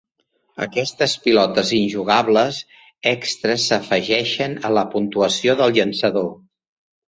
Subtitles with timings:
[0.65, 2.63] Aquestes pilotes injugables
[3.13, 6.29] extres s'afegeixen a la puntuació del llançador.